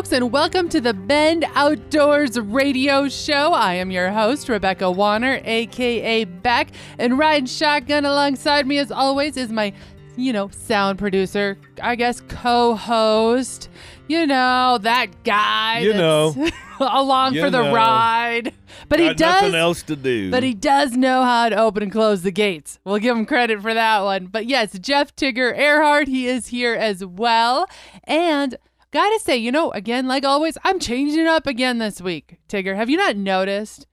[0.00, 3.52] Folks, and welcome to the Bend Outdoors Radio Show.
[3.52, 9.36] I am your host, Rebecca Wanner, aka Beck, and riding shotgun alongside me, as always,
[9.36, 9.74] is my,
[10.16, 13.68] you know, sound producer, I guess, co host.
[14.08, 15.80] You know, that guy.
[15.80, 16.48] You that's know.
[16.80, 17.74] along You for the know.
[17.74, 18.54] ride.
[18.88, 19.42] But he does.
[19.42, 20.30] nothing else to do.
[20.30, 22.78] But he does know how to open and close the gates.
[22.84, 24.28] We'll give him credit for that one.
[24.28, 27.66] But yes, Jeff Tigger Earhart, he is here as well.
[28.04, 28.56] And
[28.92, 32.38] gotta say, you know, again, like always, I'm changing up again this week.
[32.48, 33.86] Tigger, have you not noticed?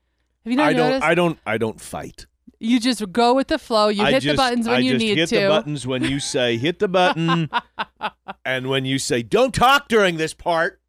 [0.44, 0.88] Have you not I don't.
[0.90, 1.04] noticed?
[1.06, 1.40] I don't.
[1.46, 2.26] I don't fight.
[2.60, 3.90] you just go with the flow.
[3.90, 5.40] You I hit just, the buttons when I you just need hit to.
[5.42, 7.50] the buttons when you say hit the button,
[8.46, 10.82] and when you say don't talk during this part.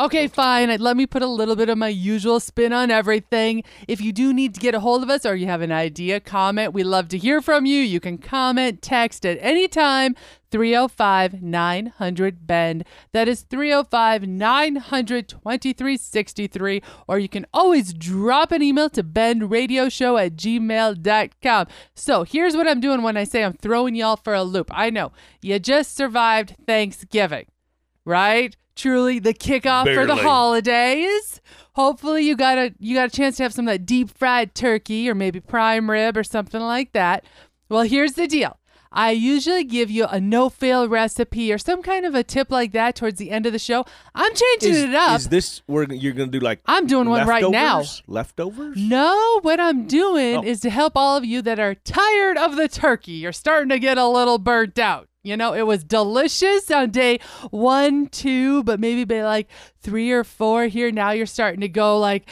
[0.00, 0.68] Okay, fine.
[0.78, 3.64] Let me put a little bit of my usual spin on everything.
[3.88, 6.20] If you do need to get a hold of us or you have an idea,
[6.20, 6.72] comment.
[6.72, 7.80] We love to hear from you.
[7.80, 10.14] You can comment, text at any time.
[10.52, 12.84] 305 900 Bend.
[13.12, 16.82] That is 305 900 2363.
[17.08, 21.66] Or you can always drop an email to bendradioshow at gmail.com.
[21.96, 24.70] So here's what I'm doing when I say I'm throwing y'all for a loop.
[24.72, 25.10] I know
[25.42, 27.46] you just survived Thanksgiving
[28.08, 28.56] right?
[28.78, 31.40] Truly the kickoff for the holidays.
[31.72, 34.54] Hopefully you got a you got a chance to have some of that deep fried
[34.54, 37.24] turkey or maybe prime rib or something like that.
[37.68, 38.58] Well, here's the deal.
[38.90, 42.96] I usually give you a no-fail recipe or some kind of a tip like that
[42.96, 43.84] towards the end of the show.
[44.14, 45.18] I'm changing Is, it up.
[45.20, 46.60] is this where you're going to do like?
[46.64, 47.80] I'm doing one right now.
[47.80, 48.02] leftovers?
[48.06, 48.76] Leftovers?
[48.78, 50.42] No, what I'm doing Oh.
[50.42, 53.12] is to help all of you that are tired of the turkey.
[53.12, 55.08] You're starting to get a little burnt out.
[55.28, 59.48] You know, it was delicious on day one, two, but maybe by like
[59.82, 60.90] three or four here.
[60.90, 62.28] Now you're starting to go like,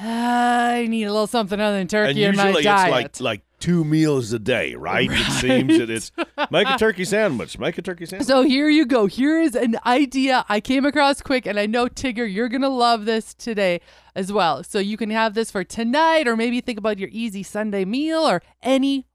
[0.00, 3.20] "Ah, I need a little something other than turkey And in my usually it's like
[3.20, 5.08] like two meals a day, right?
[5.10, 6.10] It seems that it's
[6.50, 7.58] make a turkey sandwich.
[7.58, 8.26] Make a turkey sandwich.
[8.26, 9.06] So here you go.
[9.06, 13.04] Here is an idea I came across quick, and I know Tigger, you're gonna love
[13.04, 13.80] this today
[14.16, 14.64] as well.
[14.64, 18.20] So you can have this for tonight, or maybe think about your easy Sunday meal,
[18.28, 19.06] or any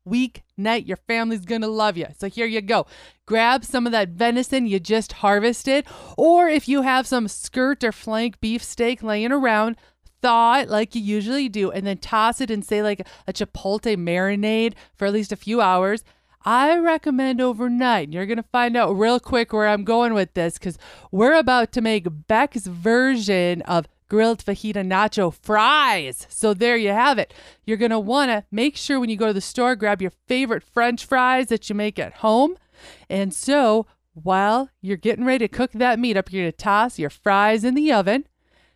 [0.58, 0.88] weeknight.
[0.88, 2.08] Your family's gonna love you.
[2.18, 2.86] So here you go.
[3.26, 5.86] Grab some of that venison you just harvested,
[6.18, 9.78] or if you have some skirt or flank beef steak laying around.
[10.22, 13.96] Thaw it like you usually do, and then toss it in, say, like a chipotle
[13.96, 16.04] marinade for at least a few hours.
[16.44, 18.12] I recommend overnight.
[18.12, 20.80] You're going to find out real quick where I'm going with this because
[21.12, 26.28] we're about to make Beck's version of grilled fajita nacho fries.
[26.30, 27.34] So there you have it.
[27.66, 30.12] You're going to want to make sure when you go to the store, grab your
[30.28, 32.58] favorite french fries that you make at home.
[33.10, 37.00] And so while you're getting ready to cook that meat up, you're going to toss
[37.00, 38.26] your fries in the oven.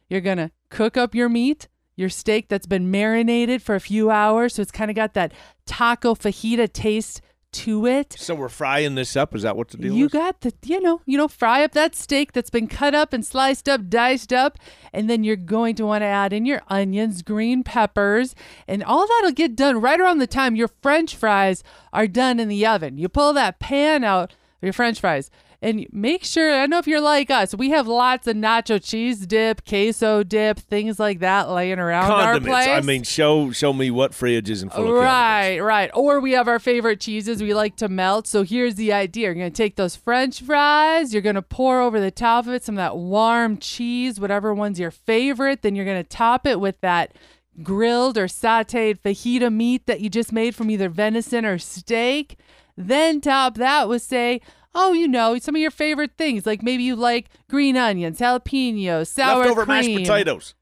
[0.10, 4.10] You're going to cook up your meat, your steak that's been marinated for a few
[4.10, 4.56] hours.
[4.56, 5.34] So it's kind of got that
[5.66, 7.22] taco fajita taste
[7.52, 8.16] to it.
[8.18, 9.36] So we're frying this up.
[9.36, 9.98] Is that what the deal is?
[9.98, 10.12] You is?
[10.12, 13.26] got the, you know, you know, fry up that steak that's been cut up and
[13.26, 14.58] sliced up, diced up,
[14.94, 18.36] and then you're going to want to add in your onions, green peppers,
[18.68, 22.48] and all that'll get done right around the time your French fries are done in
[22.48, 22.98] the oven.
[22.98, 25.32] You pull that pan out of your French fries.
[25.62, 29.28] And make sure, I know if you're like us, we have lots of nacho cheese
[29.28, 32.70] dip, queso dip, things like that laying around our place.
[32.70, 35.06] I mean, show show me what fridge isn't full of condiments.
[35.06, 35.92] Right, right.
[35.94, 38.26] Or we have our favorite cheeses we like to melt.
[38.26, 39.26] So here's the idea.
[39.28, 42.54] You're going to take those french fries, you're going to pour over the top of
[42.54, 45.62] it some of that warm cheese, whatever one's your favorite.
[45.62, 47.14] Then you're going to top it with that
[47.62, 52.38] grilled or sauteed fajita meat that you just made from either venison or steak.
[52.78, 54.40] Then top that with, say,
[54.82, 56.46] oh, you know, some of your favorite things.
[56.46, 59.76] Like maybe you like green onions, jalapenos, sour Leftover cream.
[59.76, 60.56] mashed potatoes.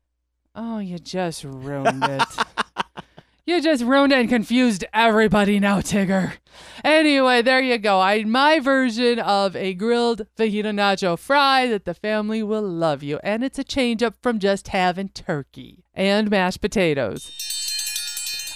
[0.55, 2.23] Oh, you just ruined it.
[3.45, 6.33] you just ruined it and confused everybody now, Tigger.
[6.83, 8.00] Anyway, there you go.
[8.01, 13.19] I my version of a grilled fajita nacho fry that the family will love you,
[13.24, 17.31] and it's a change up from just having turkey and mashed potatoes.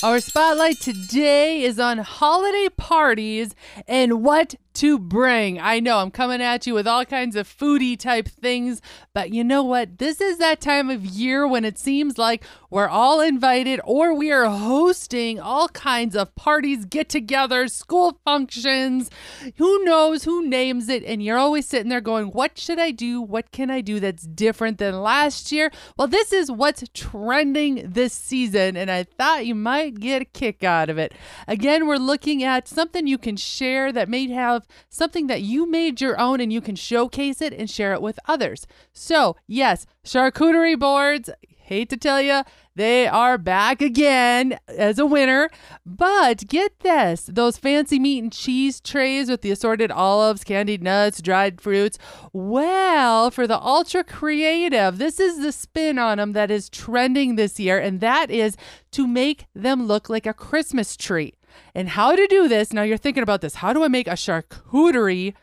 [0.04, 3.54] Our spotlight today is on holiday parties
[3.88, 5.60] and what to bring.
[5.60, 8.82] I know I'm coming at you with all kinds of foodie type things,
[9.14, 9.98] but you know what?
[9.98, 14.32] This is that time of year when it seems like we're all invited or we
[14.32, 19.10] are hosting all kinds of parties, get togethers, school functions.
[19.58, 21.04] Who knows who names it?
[21.04, 23.22] And you're always sitting there going, What should I do?
[23.22, 25.72] What can I do that's different than last year?
[25.98, 30.64] Well, this is what's trending this season, and I thought you might get a kick
[30.64, 31.14] out of it.
[31.48, 36.02] Again, we're looking at something you can share that may have something that you made
[36.02, 38.68] your own and you can showcase it and share it with others.
[38.94, 41.30] So, yes, charcuterie boards
[41.72, 42.44] hate to tell you,
[42.76, 45.50] they are back again as a winner.
[45.86, 51.22] But get this those fancy meat and cheese trays with the assorted olives, candied nuts,
[51.22, 51.98] dried fruits.
[52.34, 57.58] Well, for the ultra creative, this is the spin on them that is trending this
[57.58, 58.58] year, and that is
[58.92, 61.34] to make them look like a Christmas tree.
[61.76, 63.56] And how to do this, now you're thinking about this.
[63.56, 65.34] How do I make a charcuterie?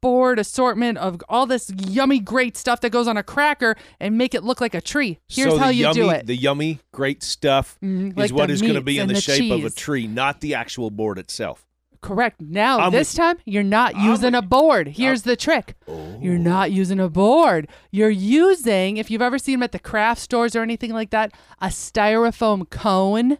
[0.00, 4.34] board assortment of all this yummy, great stuff that goes on a cracker and make
[4.34, 5.18] it look like a tree.
[5.28, 6.26] Here's so how you yummy, do it.
[6.26, 9.20] The yummy, great stuff mm-hmm, is like what the going to be in the, the
[9.20, 11.64] shape of a tree, not the actual board itself.
[12.00, 12.40] Correct.
[12.40, 14.88] Now, I'm this with time, you're not using a board.
[14.88, 16.18] Here's the trick Oh.
[16.20, 17.68] you're not using a board.
[17.90, 21.32] You're using, if you've ever seen them at the craft stores or anything like that,
[21.60, 23.38] a styrofoam cone.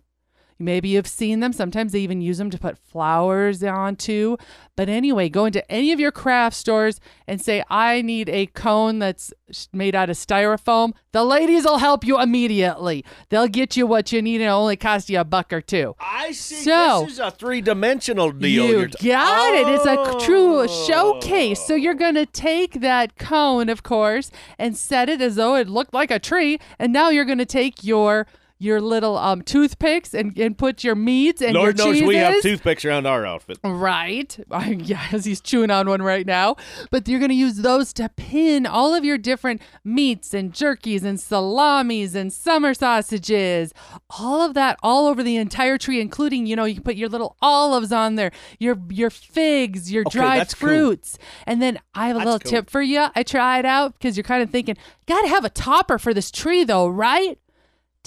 [0.61, 1.53] Maybe you've seen them.
[1.53, 4.37] Sometimes they even use them to put flowers onto.
[4.77, 8.99] But anyway, go into any of your craft stores and say, I need a cone
[8.99, 9.33] that's
[9.73, 10.93] made out of styrofoam.
[11.13, 13.05] The ladies will help you immediately.
[13.29, 15.95] They'll get you what you need and it'll only cost you a buck or two.
[16.01, 16.57] I see.
[16.57, 18.67] So- this is a three-dimensional deal.
[18.67, 19.69] You t- got it.
[19.69, 20.67] It's a true Oh.
[20.87, 21.61] showcase.
[21.65, 25.69] So you're going to take that cone, of course, and set it as though it
[25.69, 26.59] looked like a tree.
[26.79, 28.27] And now you're going to take your
[28.61, 32.09] your little um, toothpicks and, and put your meats and Lord your knows cheeses.
[32.09, 33.59] we have toothpicks around our outfit.
[33.63, 34.37] Right.
[34.79, 36.57] yeah, as he's chewing on one right now.
[36.91, 41.05] But you're going to use those to pin all of your different meats and jerkies
[41.05, 43.73] and salamis and summer sausages.
[44.19, 47.09] All of that all over the entire tree, including, you know, you can put your
[47.09, 50.69] little olives on there, your your figs, your Okay, dried that's cool.
[50.69, 51.19] fruits.
[51.47, 52.51] And then I have a That's little cool.
[52.51, 53.07] tip for you.
[53.15, 54.77] I tried it out because you're kind of thinking,
[55.07, 57.39] got to have a topper for this tree though, right?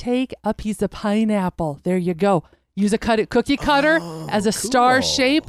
[0.01, 1.79] Take a piece of pineapple.
[1.83, 2.43] There you go.
[2.73, 3.99] Use a cut cookie cutter
[4.31, 5.45] as a star shape.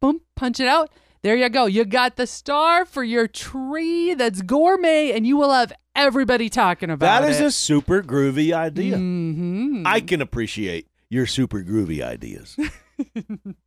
[0.00, 0.88] Boom, punch it out.
[1.20, 1.66] There you go.
[1.66, 6.88] You got the star for your tree that's gourmet, and you will have everybody talking
[6.88, 7.26] about it.
[7.26, 7.44] That is it.
[7.44, 8.96] a super groovy idea.
[8.96, 9.82] Mhm.
[9.84, 12.56] I can appreciate your super groovy ideas.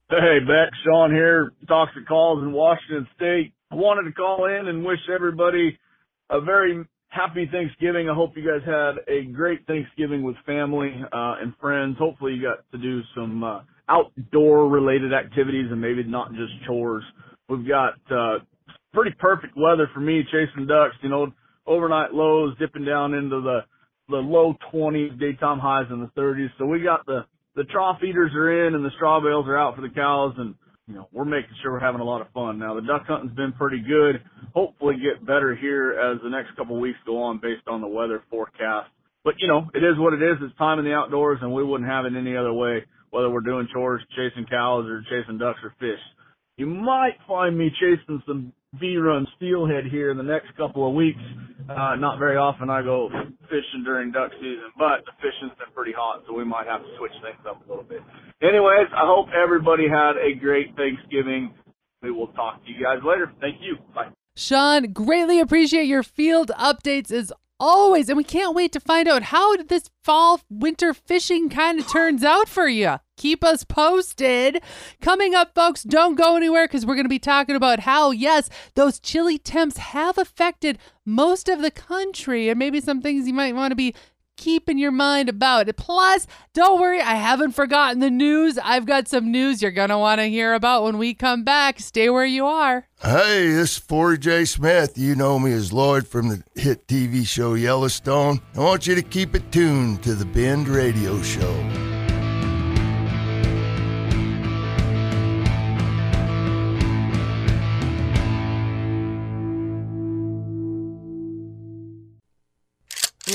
[0.10, 3.54] Hey, Beck, Sean here, Toxic Calls in Washington State.
[3.72, 5.80] I wanted to call in and wish everybody
[6.30, 8.10] a very happy Thanksgiving.
[8.10, 11.98] I hope you guys had a great Thanksgiving with family uh, and friends.
[12.00, 17.04] Hopefully, you got to do some uh, outdoor related activities and maybe not just chores.
[17.48, 18.40] We've got uh,
[18.94, 20.96] pretty perfect weather for me chasing ducks.
[21.02, 21.28] You know,
[21.68, 23.60] overnight lows dipping down into the
[24.10, 26.50] the low 20s, daytime highs in the 30s.
[26.58, 27.26] So we got the
[27.56, 30.56] the trough eaters are in and the straw bales are out for the cows and
[30.88, 32.60] you know we're making sure we're having a lot of fun.
[32.60, 34.22] Now the duck hunting's been pretty good.
[34.54, 38.24] Hopefully get better here as the next couple weeks go on based on the weather
[38.30, 38.90] forecast.
[39.24, 40.38] But you know it is what it is.
[40.42, 42.84] It's time in the outdoors and we wouldn't have it any other way
[43.14, 46.02] whether we're doing chores chasing cows or chasing ducks or fish.
[46.58, 51.22] You might find me chasing some B-run steelhead here in the next couple of weeks.
[51.70, 53.10] Uh, not very often I go
[53.44, 56.90] fishing during duck season, but the fishing's been pretty hot, so we might have to
[56.98, 58.02] switch things up a little bit.
[58.42, 61.54] Anyways, I hope everybody had a great Thanksgiving.
[62.02, 63.32] We will talk to you guys later.
[63.40, 63.78] Thank you.
[63.96, 64.10] Bye.
[64.36, 67.32] Sean, greatly appreciate your field updates as
[67.64, 68.10] always.
[68.10, 72.24] And we can't wait to find out how this fall winter fishing kind of turns
[72.24, 72.98] out for you.
[73.16, 74.62] Keep us posted.
[75.02, 78.50] Coming up, folks, don't go anywhere because we're going to be talking about how, yes,
[78.76, 83.56] those chilly temps have affected most of the country and maybe some things you might
[83.56, 83.96] want to be
[84.44, 85.78] keep in your mind about it.
[85.78, 88.60] Plus, don't worry, I haven't forgotten the news.
[88.62, 91.80] I've got some news you're going to want to hear about when we come back.
[91.80, 92.86] Stay where you are.
[93.02, 94.44] Hey, this is Forrie J.
[94.44, 94.98] Smith.
[94.98, 98.42] You know me as Lloyd from the hit TV show Yellowstone.
[98.56, 101.83] I want you to keep it tuned to the Bend Radio Show.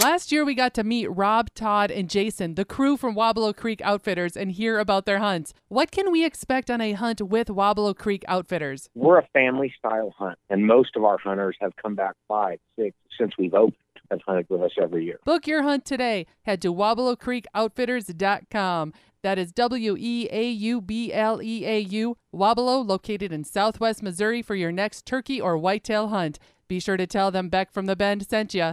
[0.01, 3.81] Last year, we got to meet Rob, Todd, and Jason, the crew from Weaubleau Creek
[3.83, 5.53] Outfitters, and hear about their hunts.
[5.67, 8.89] What can we expect on a hunt with Weaubleau Creek Outfitters?
[8.95, 12.95] We're a family style hunt, and most of our hunters have come back five, six
[13.19, 13.75] since we've opened.
[14.13, 15.19] Have hunted with us every year.
[15.25, 16.27] Book your hunt today.
[16.43, 18.93] Head to WeaubleauCreekOutfitters.com.
[19.23, 24.03] That is W E A U B L E A U, Weaubleau, located in southwest
[24.03, 26.39] Missouri, for your next turkey or whitetail hunt.
[26.69, 28.73] Be sure to tell them Beck from the Bend sent you.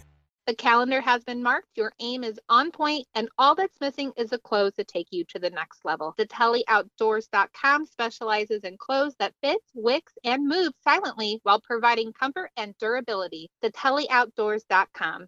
[0.47, 4.31] The calendar has been marked, your aim is on point, and all that's missing is
[4.31, 6.15] a clothes to take you to the next level.
[6.17, 13.51] TheTellyOutdoors.com specializes in clothes that fit, wicks, and move silently while providing comfort and durability.
[13.63, 15.27] TheTellyOutdoors.com.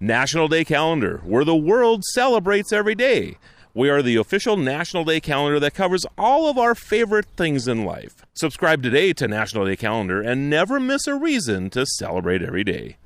[0.00, 3.38] National Day Calendar, where the world celebrates every day.
[3.74, 7.84] We are the official National Day calendar that covers all of our favorite things in
[7.84, 8.26] life.
[8.34, 12.96] Subscribe today to National Day Calendar and never miss a reason to celebrate every day.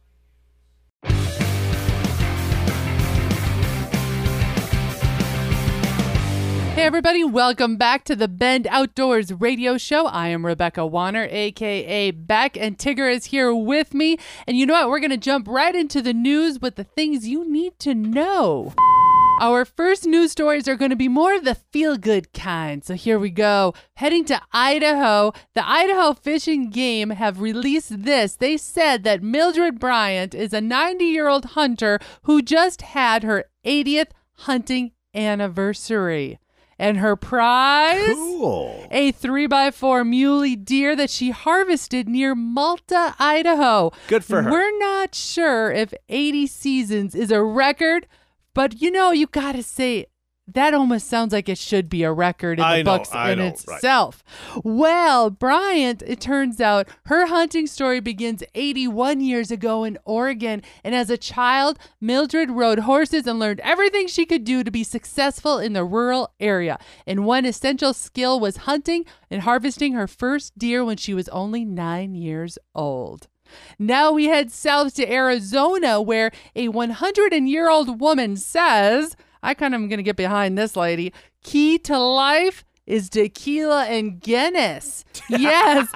[6.78, 10.06] Hey, everybody, welcome back to the Bend Outdoors radio show.
[10.06, 14.16] I am Rebecca Wanner, aka Beck, and Tigger is here with me.
[14.47, 14.88] And you know what?
[14.88, 18.75] We're going to jump right into the news with the things you need to know.
[19.40, 22.85] Our first news stories are going to be more of the feel good kind.
[22.85, 23.75] So here we go.
[23.94, 28.37] Heading to Idaho, the Idaho Fish and Game have released this.
[28.37, 33.47] They said that Mildred Bryant is a 90 year old hunter who just had her
[33.64, 36.38] 80th hunting anniversary.
[36.78, 38.14] And her prize?
[38.14, 38.87] Cool.
[38.90, 43.90] A 3x4 muley deer that she harvested near Malta, Idaho.
[44.06, 44.50] Good for her.
[44.50, 48.06] We're not sure if 80 seasons is a record,
[48.54, 50.06] but you know, you got to say,
[50.55, 53.45] that almost sounds like it should be a record in the I books in know,
[53.45, 53.76] right.
[53.76, 54.25] itself.
[54.64, 60.62] Well, Bryant, it turns out her hunting story begins 81 years ago in Oregon.
[60.83, 64.85] And as a child, Mildred rode horses and learned everything she could do to be
[64.85, 66.78] successful in the rural area.
[67.07, 71.64] And one essential skill was hunting and harvesting her first deer when she was only
[71.64, 73.28] nine years old.
[73.78, 79.75] Now we head south to Arizona, where a 100 year old woman says, I kind
[79.75, 81.12] of am going to get behind this lady.
[81.42, 85.04] Key to life is tequila and Guinness.
[85.30, 85.88] Yes.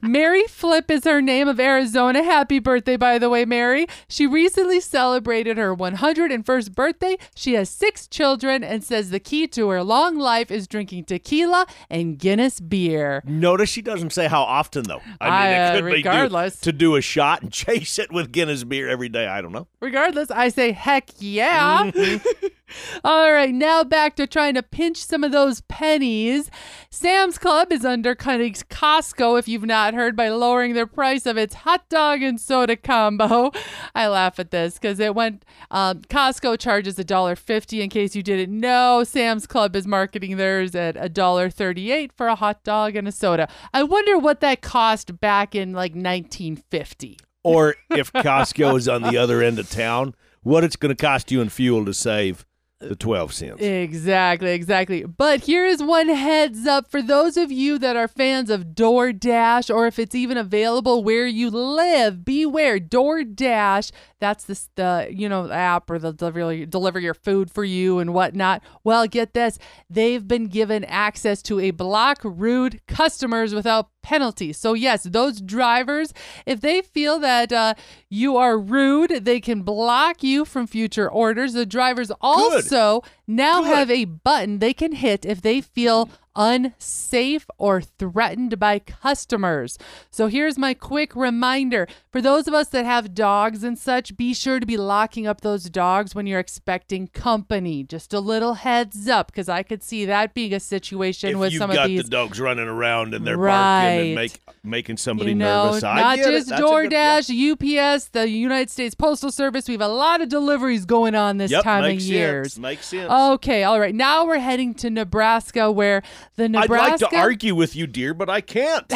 [0.00, 2.22] Mary Flip is her name of Arizona.
[2.22, 3.86] Happy birthday, by the way, Mary.
[4.08, 7.16] She recently celebrated her 101st birthday.
[7.34, 11.66] She has six children and says the key to her long life is drinking tequila
[11.90, 13.22] and Guinness beer.
[13.26, 15.00] Notice she doesn't say how often though.
[15.20, 16.60] I mean, I, uh, it could be do- regardless.
[16.60, 19.26] to do a shot and chase it with Guinness beer every day.
[19.26, 19.66] I don't know.
[19.80, 21.90] Regardless, I say heck yeah.
[23.04, 26.50] All right, now back to trying to pinch some of those pennies.
[26.90, 31.54] Sam's Club is undercutting Costco, if you've not heard, by lowering their price of its
[31.54, 33.52] hot dog and soda combo.
[33.94, 35.44] I laugh at this because it went.
[35.70, 39.04] Um, Costco charges $1.50 in case you didn't know.
[39.04, 43.48] Sam's Club is marketing theirs at $1.38 for a hot dog and a soda.
[43.72, 47.18] I wonder what that cost back in like 1950.
[47.44, 51.30] Or if Costco is on the other end of town, what it's going to cost
[51.30, 52.44] you in fuel to save
[52.78, 53.62] the 12 cents.
[53.62, 55.04] Exactly, exactly.
[55.04, 59.74] But here is one heads up for those of you that are fans of DoorDash
[59.74, 62.24] or if it's even available where you live.
[62.24, 63.92] Beware, DoorDash.
[64.20, 68.12] That's the, the you know app or the deliver deliver your food for you and
[68.12, 68.62] whatnot.
[68.84, 74.52] Well, get this, they've been given access to a block rude customers without penalty.
[74.52, 76.14] So yes, those drivers,
[76.46, 77.74] if they feel that uh,
[78.08, 81.54] you are rude, they can block you from future orders.
[81.54, 83.76] The drivers also now Good.
[83.76, 89.78] have a button they can hit if they feel unsafe or threatened by customers.
[90.10, 94.34] So here's my quick reminder for those of us that have dogs and such, be
[94.34, 97.82] sure to be locking up those dogs when you're expecting company.
[97.82, 101.54] Just a little heads up because I could see that being a situation if with
[101.56, 103.52] some of these the dogs running around and they're Right.
[103.82, 108.08] barking and make, making somebody you know, nervous, I not just a good- DoorDash, UPS,
[108.08, 109.68] the United States Postal Service.
[109.68, 112.58] We have a lot of deliveries going on this Yep, time makes of years.
[112.58, 113.10] Makes sense.
[113.10, 113.94] Okay, all right.
[113.94, 116.02] Now we're heading to Nebraska, where
[116.34, 116.74] the Nebraska.
[116.84, 118.92] I'd like to argue with you, dear, but I can't.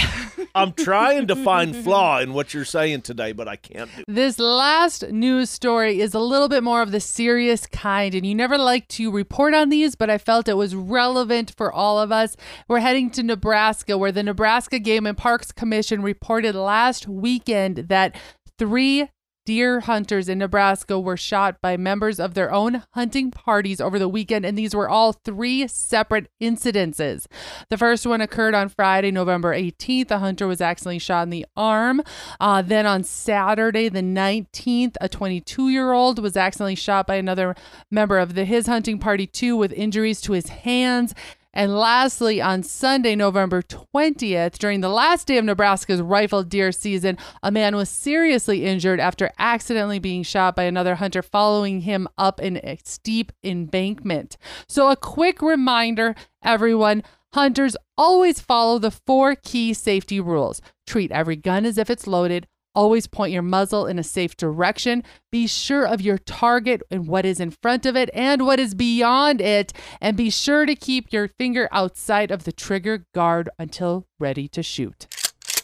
[0.55, 4.05] I'm trying to find flaw in what you're saying today, but I can't do.
[4.09, 8.35] This last news story is a little bit more of the serious kind, and you
[8.35, 12.11] never like to report on these, but I felt it was relevant for all of
[12.11, 12.37] us.
[12.69, 18.17] We're heading to Nebraska, where the Nebraska Game and Parks Commission reported last weekend that
[18.59, 19.09] three
[19.51, 24.09] deer hunters in Nebraska were shot by members of their own hunting parties over the
[24.09, 27.27] weekend, and these were all three separate incidences.
[27.69, 30.13] The first one occurred on Friday, November 18th.
[30.13, 32.01] A hunter was accidentally shot in the arm.
[32.39, 37.57] Uh, then on Saturday, the 19th, a 22 year old was accidentally shot by another
[37.91, 41.13] member of the his hunting party, too, with injuries to his hands.
[41.53, 47.19] And lastly, on Sunday, November 20th, during the last day of Nebraska's rifle deer season,
[47.43, 52.39] a man was seriously injured after accidentally being shot by another hunter following him up
[52.39, 54.37] an a steep embankment.
[54.69, 56.15] So, a quick reminder,
[56.45, 57.03] everyone
[57.35, 62.47] hunters always follow the four key safety rules treat every gun as if it's loaded.
[62.75, 65.03] Always point your muzzle in a safe direction.
[65.33, 68.75] Be sure of your target and what is in front of it and what is
[68.75, 69.73] beyond it.
[70.01, 74.63] And be sure to keep your finger outside of the trigger guard until ready to
[74.63, 75.07] shoot.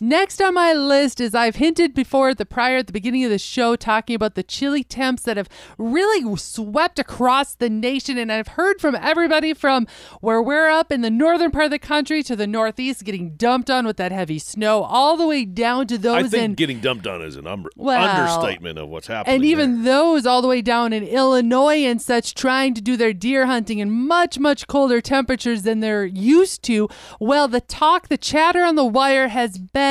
[0.00, 3.30] Next on my list is I've hinted before at the prior at the beginning of
[3.30, 5.48] the show talking about the chilly temps that have
[5.78, 9.86] really swept across the nation and I've heard from everybody from
[10.20, 13.70] where we're up in the northern part of the country to the northeast getting dumped
[13.70, 16.80] on with that heavy snow all the way down to those I think in getting
[16.80, 19.36] dumped on is an umber- Well, understatement of what's happening.
[19.36, 19.94] and even there.
[19.94, 23.78] those all the way down in Illinois and such trying to do their deer hunting
[23.78, 26.88] in much, much colder temperatures than they're used to.
[27.18, 29.85] Well, the talk, the chatter on the wire has been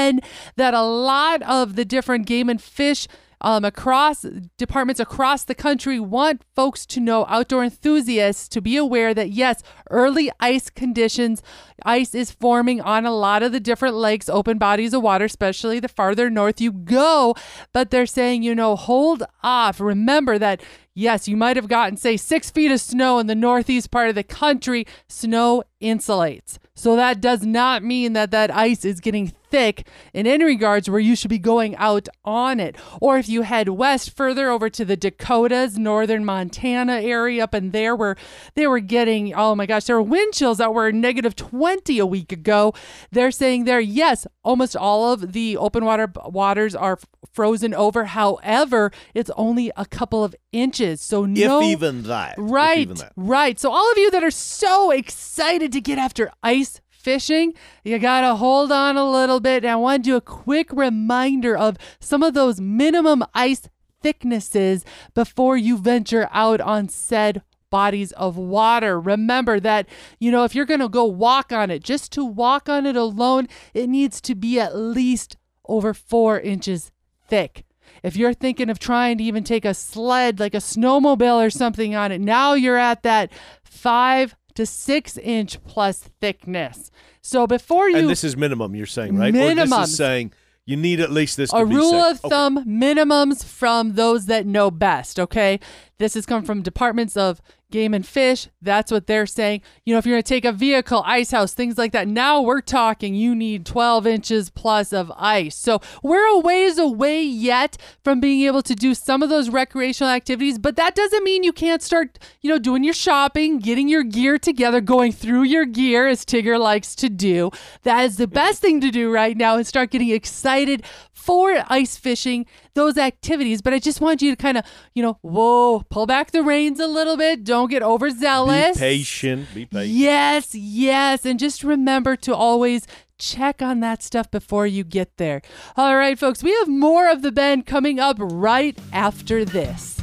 [0.56, 3.08] that a lot of the different game and fish
[3.42, 4.26] um, across
[4.58, 9.62] departments across the country want folks to know, outdoor enthusiasts, to be aware that yes,
[9.92, 11.44] early ice conditions,
[11.84, 15.80] ice is forming on a lot of the different lakes, open bodies of water, especially
[15.80, 17.36] the farther north you go.
[17.74, 19.80] But they're saying, you know, hold off.
[19.80, 20.62] Remember that
[20.98, 24.16] Yes, you might have gotten, say, six feet of snow in the northeast part of
[24.16, 24.88] the country.
[25.10, 26.58] Snow insulates.
[26.74, 31.00] So that does not mean that that ice is getting thick in any regards where
[31.00, 32.76] you should be going out on it.
[33.00, 37.72] Or if you head west further over to the Dakotas, northern Montana area up in
[37.72, 38.18] there where
[38.56, 42.06] they were getting, oh my gosh, there were wind chills that were negative 20 a
[42.06, 42.74] week ago.
[43.12, 47.00] They're saying there, yes, almost all of the open water waters are
[47.32, 48.06] frozen over.
[48.06, 51.02] However, it's only a couple of inches.
[51.02, 53.12] So no if even that, Right, even that.
[53.16, 53.60] right.
[53.60, 58.36] So all of you that are so excited to get after ice fishing, you gotta
[58.36, 59.64] hold on a little bit.
[59.64, 63.68] And I want to do a quick reminder of some of those minimum ice
[64.02, 69.00] thicknesses before you venture out on said bodies of water.
[69.00, 69.88] Remember that,
[70.20, 72.96] you know, if you're going to go walk on it, just to walk on it
[72.96, 76.92] alone, it needs to be at least over four inches
[77.28, 77.66] thick.
[78.06, 81.96] If you're thinking of trying to even take a sled, like a snowmobile or something
[81.96, 83.32] on it, now you're at that
[83.64, 86.92] five to six inch plus thickness.
[87.22, 88.76] So before you And this is minimum.
[88.76, 89.36] You're saying right?
[89.36, 90.34] Or this is saying
[90.68, 91.52] you need at least this.
[91.52, 92.12] a rule safe.
[92.12, 92.30] of Okay.
[92.30, 95.60] thumb minimums from those that know best okay
[95.98, 98.48] this has come from departments of game and fish.
[98.62, 99.62] That's what they're saying.
[99.86, 102.42] You know if you're going to take a vehicle ice house things like that now
[102.42, 105.56] we're talking you need 12 inches plus of ice.
[105.56, 110.12] So we're a ways away yet from being able to do some of those recreational
[110.12, 114.04] activities but that doesn't mean you can't start you know doing your shopping getting your
[114.04, 117.52] gear together going through your gear as tigger likes to do.
[117.84, 120.84] That is the best thing to do right now and start getting excited
[121.26, 123.62] for ice fishing, those activities.
[123.62, 126.80] But I just want you to kind of, you know, whoa, pull back the reins
[126.80, 127.44] a little bit.
[127.44, 128.78] Don't get overzealous.
[128.78, 129.48] Be patient.
[129.54, 129.92] Be patient.
[129.92, 131.26] Yes, yes.
[131.26, 132.86] And just remember to always
[133.18, 135.42] check on that stuff before you get there.
[135.76, 139.95] All right, folks, we have more of the bend coming up right after this.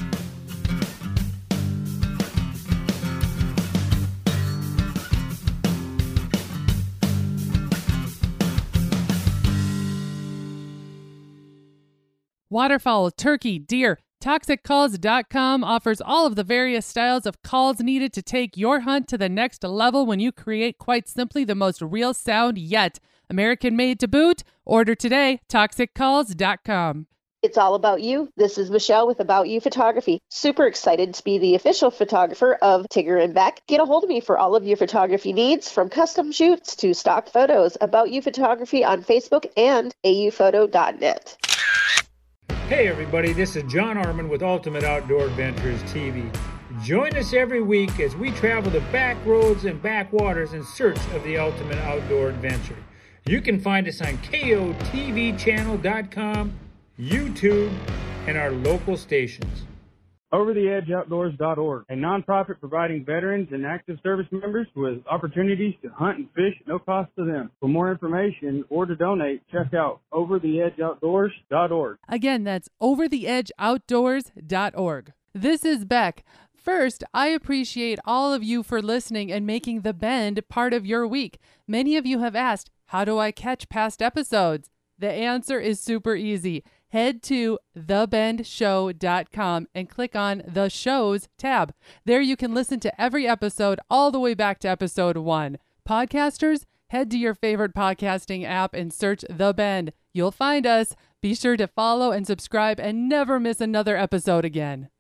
[12.52, 13.98] Waterfowl, turkey, deer.
[14.22, 19.16] ToxicCalls.com offers all of the various styles of calls needed to take your hunt to
[19.16, 23.00] the next level when you create quite simply the most real sound yet.
[23.30, 24.42] American made to boot.
[24.66, 25.40] Order today.
[25.48, 27.06] ToxicCalls.com.
[27.40, 28.28] It's all about you.
[28.36, 30.20] This is Michelle with About You Photography.
[30.28, 33.62] Super excited to be the official photographer of Tigger and Beck.
[33.66, 36.92] Get a hold of me for all of your photography needs, from custom shoots to
[36.92, 37.78] stock photos.
[37.80, 41.38] About You Photography on Facebook and auphoto.net.
[42.72, 46.34] Hey everybody, this is John Arman with Ultimate Outdoor Adventures TV.
[46.82, 51.22] Join us every week as we travel the back roads and backwaters in search of
[51.22, 52.78] the ultimate outdoor adventure.
[53.26, 56.52] You can find us on KOTVchannel.com,
[56.98, 57.72] YouTube,
[58.26, 59.64] and our local stations.
[60.32, 66.54] OverTheEdgeOutdoors.org, a nonprofit providing veterans and active service members with opportunities to hunt and fish
[66.60, 67.50] at no cost to them.
[67.60, 71.98] For more information or to donate, check out OverTheEdgeOutdoors.org.
[72.08, 75.12] Again, that's overtheedgeoutdoors.org.
[75.34, 76.24] This is Beck.
[76.54, 81.06] First, I appreciate all of you for listening and making The Bend part of your
[81.06, 81.40] week.
[81.66, 84.70] Many of you have asked, How do I catch past episodes?
[84.98, 86.62] The answer is super easy.
[86.92, 91.72] Head to thebendshow.com and click on the shows tab.
[92.04, 95.56] There you can listen to every episode all the way back to episode one.
[95.88, 99.94] Podcasters, head to your favorite podcasting app and search The Bend.
[100.12, 100.94] You'll find us.
[101.22, 104.90] Be sure to follow and subscribe and never miss another episode again.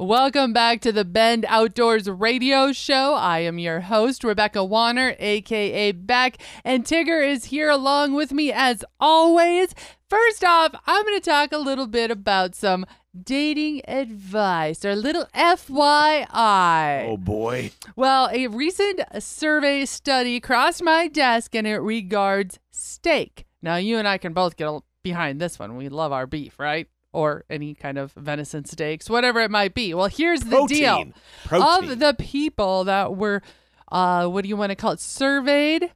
[0.00, 3.12] Welcome back to the Bend Outdoors Radio Show.
[3.12, 8.50] I am your host, Rebecca Wanner, aka Beck, and Tigger is here along with me
[8.50, 9.74] as always.
[10.08, 12.86] First off, I'm going to talk a little bit about some
[13.22, 17.06] dating advice or a little FYI.
[17.06, 17.70] Oh boy.
[17.94, 23.44] Well, a recent survey study crossed my desk and it regards steak.
[23.60, 25.76] Now, you and I can both get behind this one.
[25.76, 26.88] We love our beef, right?
[27.12, 29.94] Or any kind of venison steaks, whatever it might be.
[29.94, 31.14] Well, here's the deal Protein.
[31.44, 31.90] Protein.
[31.90, 33.42] of the people that were,
[33.90, 35.92] uh, what do you want to call it, surveyed.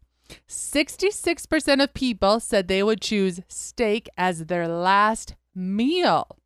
[0.48, 6.37] 66% of people said they would choose steak as their last meal.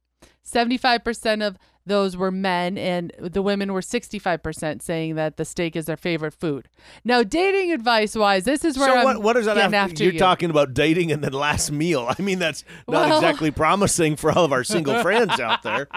[0.45, 1.57] 75% of
[1.89, 6.35] those were men, and the women were 65% saying that the steak is their favorite
[6.35, 6.69] food.
[7.05, 9.91] Now, dating advice wise, this is where so I'm what, what does that getting have
[9.91, 10.19] after You're you.
[10.19, 12.07] talking about dating and then last meal.
[12.17, 15.89] I mean, that's not Well- exactly promising for all of our single friends out there.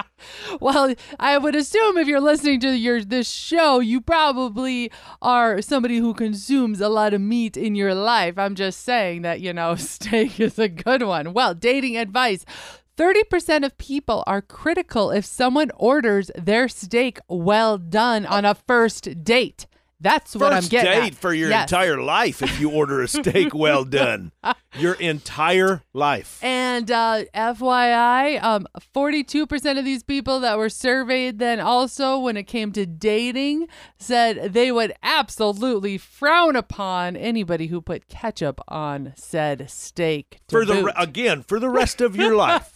[0.59, 5.97] Well, I would assume if you're listening to your this show, you probably are somebody
[5.97, 8.37] who consumes a lot of meat in your life.
[8.37, 11.33] I'm just saying that, you know, steak is a good one.
[11.33, 12.45] Well, dating advice.
[13.01, 19.23] 30% of people are critical if someone orders their steak well done on a first
[19.23, 19.65] date.
[20.01, 21.15] That's what I'm First getting date at.
[21.19, 21.71] for your Yes.
[21.71, 24.31] entire life if you order a steak well done.
[24.79, 26.39] Your entire life.
[26.41, 32.43] And uh, FYI, um, 42% of these people that were surveyed then also, when it
[32.43, 33.67] came to dating,
[33.99, 40.39] said they would absolutely frown upon anybody who put ketchup on said steak.
[40.49, 42.73] For the re- again, for the rest of your life.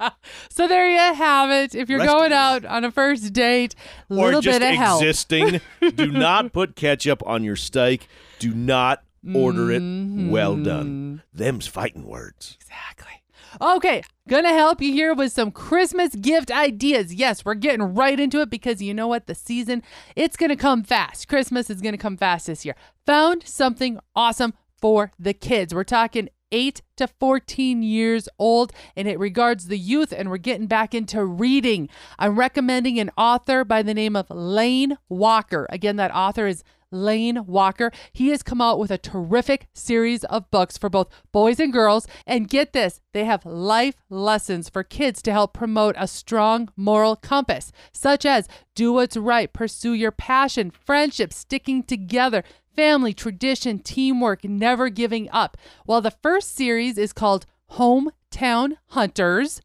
[0.50, 1.74] so there you have it.
[1.74, 3.74] If you're Rest going out on a first date,
[4.10, 5.02] a or little just bit of help.
[5.02, 5.60] existing.
[5.94, 8.08] Do not put ketchup on your steak.
[8.38, 9.02] Do not
[9.34, 10.64] order it well Mm-hmm.
[10.64, 11.22] done.
[11.32, 12.58] Them's fighting words.
[12.60, 13.12] Exactly.
[13.60, 17.14] Okay, gonna help you here with some Christmas gift ideas.
[17.14, 19.26] Yes, we're getting right into it because you know what?
[19.28, 19.82] The season,
[20.16, 21.28] it's gonna come fast.
[21.28, 22.74] Christmas is gonna come fast this year.
[23.06, 25.72] Found something awesome for the kids.
[25.72, 30.68] We're talking 8 to 14 years old, and it regards the youth, and we're getting
[30.68, 31.88] back into reading.
[32.16, 35.66] I'm recommending an author by the name of Lane Walker.
[35.68, 36.62] Again, that author is
[36.92, 37.90] Lane Walker.
[38.12, 42.06] He has come out with a terrific series of books for both boys and girls.
[42.24, 47.16] And get this, they have life lessons for kids to help promote a strong moral
[47.16, 52.44] compass, such as do what's right, pursue your passion, friendship, sticking together,
[52.76, 55.56] family, tradition, teamwork, never giving up.
[55.86, 59.60] Well, the first series is called Hometown Hunters.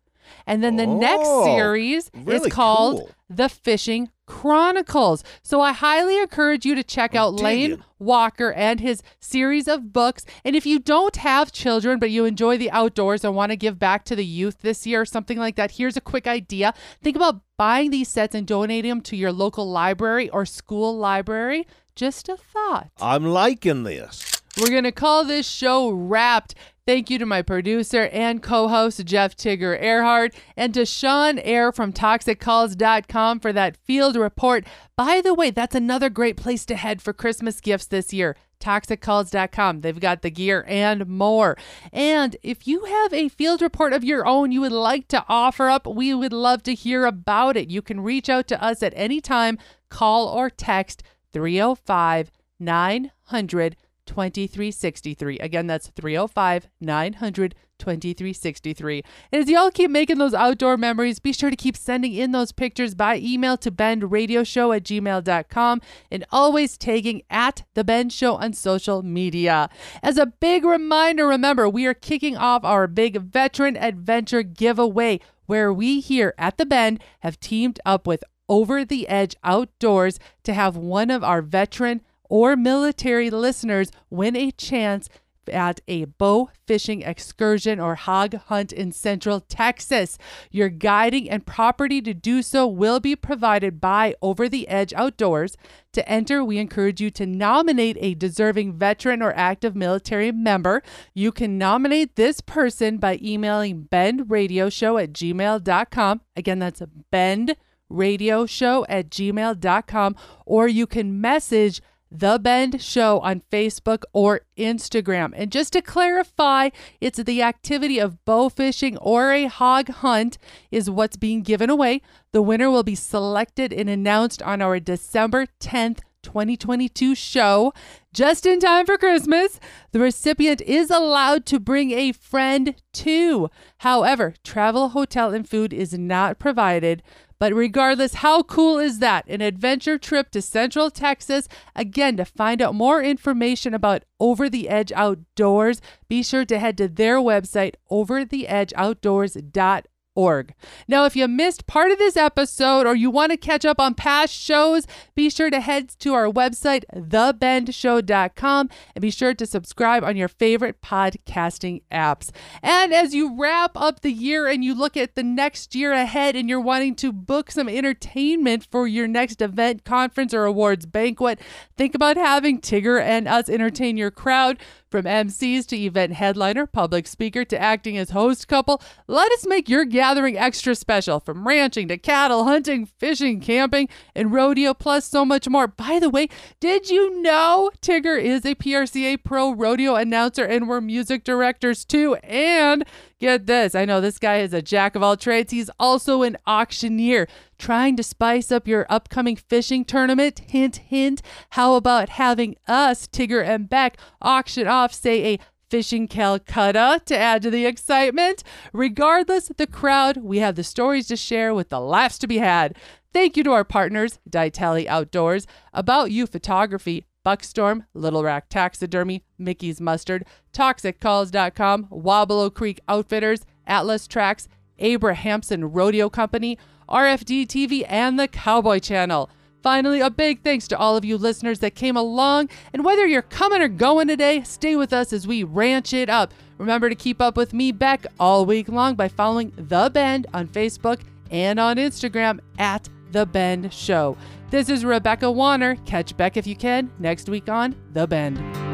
[0.46, 3.12] And then the next Oh, series really is called cool.
[3.32, 5.24] The Fishing Chronicles.
[5.42, 7.84] So I highly encourage you to check out Lane.
[7.98, 10.26] Walker and his series of books.
[10.46, 13.78] And if you don't have children, but you enjoy the outdoors and want to give
[13.80, 16.74] back to the youth this year or something like that, here's a quick idea.
[17.02, 21.68] Think about buying these sets and donating them to your local library or school library.
[22.00, 22.92] Just a thought.
[23.02, 24.42] I'm liking this.
[24.58, 26.56] We're going to call this show Wrapped.
[26.88, 31.74] Thank you to my producer and co host, Jeff Tigger Earhart, and to Sean Air
[31.74, 34.66] from ToxicCalls.com for that field report.
[34.96, 38.38] By the way, that's another great place to head for Christmas gifts this year.
[38.62, 39.82] ToxicCalls.com.
[39.82, 41.58] They've got the gear and more.
[41.92, 45.68] And if you have a field report of your own you would like to offer
[45.68, 47.70] up, we would love to hear about it.
[47.70, 49.58] You can reach out to us at any time,
[49.90, 55.40] call or text 305 900 2363.
[55.40, 59.04] Again, that's 305 900 2363.
[59.32, 62.52] And as y'all keep making those outdoor memories, be sure to keep sending in those
[62.52, 68.54] pictures by email to bendradioshow at gmail.com and always tagging at The Bend Show on
[68.54, 69.70] social media.
[70.04, 75.74] As a big reminder, remember, we are kicking off our big veteran adventure giveaway where
[75.74, 80.76] we here at The Bend have teamed up with Over the Edge Outdoors to have
[80.76, 85.08] one of our veteran or military listeners win a chance
[85.50, 90.18] at a bow fishing excursion or hog hunt in central Texas.
[90.52, 95.58] Your guiding and property to do so will be provided by Over the Edge Outdoors.
[95.94, 100.84] To enter, we encourage you to nominate a deserving veteran or active military member.
[101.14, 106.22] You can nominate this person by emailing bendradioshow at gmail.com.
[106.36, 106.82] Again, that's
[107.12, 107.56] bend
[107.90, 115.32] radio show at gmail.com or you can message the Bend Show on Facebook or Instagram.
[115.36, 120.38] And just to clarify, it's the activity of bow fishing or a hog hunt
[120.72, 122.02] is what's being given away.
[122.32, 127.74] The winner will be selected and announced on our December 10th 2022 show
[128.14, 129.60] just in time for Christmas.
[129.92, 133.50] The recipient is allowed to bring a friend too.
[133.80, 137.02] However, travel, hotel, and food is not provided.
[137.40, 139.26] But regardless, how cool is that?
[139.28, 141.48] An adventure trip to Central Texas.
[141.76, 146.78] Again, to find out more information about Over the Edge Outdoors, be sure to head
[146.80, 149.86] to their website, overtheedgeoutdoors.org
[150.20, 150.54] org.
[150.86, 153.94] Now, if you missed part of this episode or you want to catch up on
[153.94, 160.04] past shows, be sure to head to our website, thebendshow.com, and be sure to subscribe
[160.04, 162.32] on your favorite podcasting apps.
[162.62, 166.36] And as you wrap up the year and you look at the next year ahead
[166.36, 171.40] and you're wanting to book some entertainment for your next event, conference, or awards banquet,
[171.78, 174.60] think about having Tigger and us entertain your crowd.
[174.90, 179.70] From MCs to event headliner, public speaker to acting as host couple, let us make
[179.70, 181.20] your gathering extra special.
[181.20, 185.68] From ranching to cattle hunting, fishing, camping, and rodeo, plus so much more.
[185.68, 186.28] By the way,
[186.60, 192.16] did you know Tigger is a PRCA Pro rodeo announcer and we're music directors too?
[192.24, 192.84] And
[193.20, 193.76] Get this.
[193.76, 195.52] I know this guy is a jack of all trades.
[195.52, 197.28] He's also an auctioneer.
[197.60, 200.40] Trying to spice up your upcoming fishing tournament?
[200.48, 201.22] Hint, hint.
[201.52, 207.42] How about having us, Tigger and Beck, auction off, say, a fishing Calcutta to add
[207.44, 208.44] to the excitement.
[208.74, 212.76] Regardless the crowd, we have the stories to share with the laughs to be had.
[213.14, 219.82] Thank you to our partners, Ditali Outdoors, About You Photography, Buckstorm, Little Rack Taxidermy, Mickey's
[219.82, 226.58] Mustard, ToxicCalls.com, Weaubleau Creek Outfitters, Atlas Tracks, Abrahamson Rodeo Company,
[226.90, 229.30] RFD TV, and the Cowboy Channel.
[229.62, 232.50] Finally, a big thanks to all of you listeners that came along.
[232.74, 236.34] And whether you're coming or going today, stay with us as we ranch it up.
[236.58, 240.48] Remember to keep up with me, Beck, all week long by following The Bend on
[240.48, 244.18] Facebook and on Instagram at The Bend Show.
[244.50, 245.76] This is Rebecca Wanner.
[245.86, 248.69] Catch Beck if you can next week on The Bend.